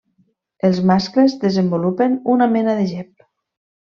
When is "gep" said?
2.95-3.13